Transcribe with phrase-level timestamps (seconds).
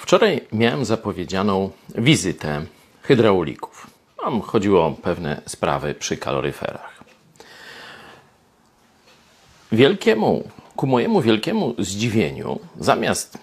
[0.00, 2.64] Wczoraj miałem zapowiedzianą wizytę
[3.02, 3.86] hydraulików.
[4.22, 7.04] Tam chodziło o pewne sprawy przy kaloryferach.
[9.72, 13.38] Wielkiemu, ku mojemu wielkiemu zdziwieniu, zamiast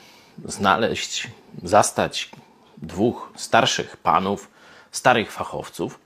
[0.46, 1.28] znaleźć,
[1.64, 2.30] zastać
[2.78, 4.50] dwóch starszych panów,
[4.92, 6.00] starych fachowców,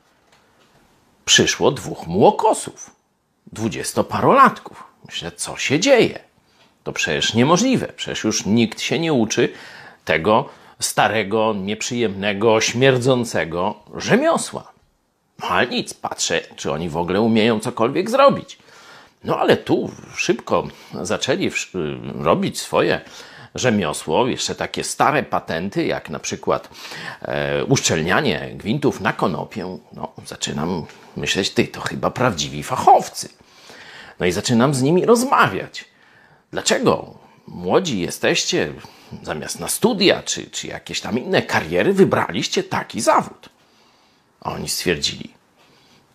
[1.26, 2.96] przyszło dwóch młokosów,
[3.54, 4.84] dwudziestoparolatków.
[5.06, 6.20] Myślę, co się dzieje?
[6.84, 7.88] To przecież niemożliwe.
[7.88, 9.54] Przecież już nikt się nie uczy
[10.06, 14.72] tego starego, nieprzyjemnego, śmierdzącego rzemiosła.
[15.40, 18.58] No ale nic, patrzę, czy oni w ogóle umieją cokolwiek zrobić.
[19.24, 20.68] No ale tu szybko
[21.02, 21.52] zaczęli
[22.16, 23.02] robić swoje
[23.56, 26.70] rzemiosło, jeszcze takie stare patenty, jak na przykład
[27.22, 29.78] e, uszczelnianie gwintów na konopię.
[29.94, 30.86] No, zaczynam
[31.18, 33.30] myśleć, ty, to chyba prawdziwi fachowcy.
[34.20, 35.86] No i zaczynam z nimi rozmawiać.
[36.52, 38.74] Dlaczego młodzi jesteście,
[39.24, 43.50] zamiast na studia czy, czy jakieś tam inne kariery, wybraliście taki zawód?
[44.42, 45.34] A oni stwierdzili,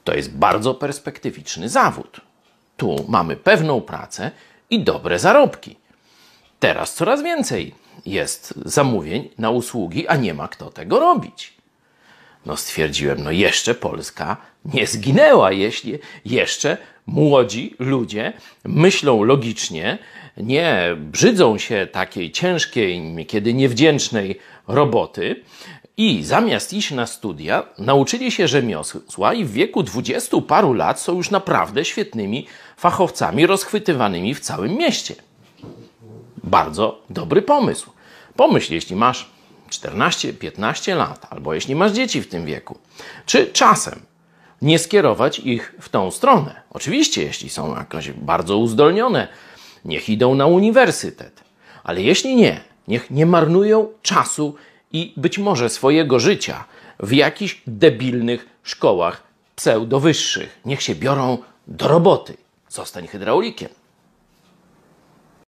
[0.05, 2.20] to jest bardzo perspektywiczny zawód.
[2.77, 4.31] Tu mamy pewną pracę
[4.70, 5.77] i dobre zarobki.
[6.61, 7.75] Teraz coraz więcej
[8.06, 11.56] jest zamówień na usługi, a nie ma kto tego robić.
[12.47, 18.33] No stwierdziłem, no jeszcze Polska nie zginęła, jeśli jeszcze młodzi ludzie
[18.65, 19.99] myślą logicznie,
[20.37, 25.43] nie brzydzą się takiej ciężkiej, niekiedy niewdzięcznej roboty
[25.97, 31.15] i zamiast iść na studia, nauczyli się rzemiosła i w wieku dwudziestu paru lat są
[31.17, 35.15] już naprawdę świetnymi fachowcami rozchwytywanymi w całym mieście.
[36.45, 37.91] Bardzo dobry pomysł.
[38.37, 39.31] Pomyśl, jeśli masz
[39.70, 42.79] 14-15 lat, albo jeśli masz dzieci w tym wieku,
[43.27, 44.01] czy czasem
[44.62, 46.62] nie skierować ich w tą stronę.
[46.71, 49.29] Oczywiście, jeśli są jakoś bardzo uzdolnione,
[49.85, 51.45] niech idą na uniwersytet.
[51.85, 54.55] Ale jeśli nie, niech nie marnują czasu
[54.93, 56.65] i być może swojego życia
[57.01, 59.23] w jakichś debilnych szkołach
[59.57, 60.61] pseudowyższych.
[60.64, 62.36] Niech się biorą do roboty.
[62.69, 63.69] Zostań hydraulikiem.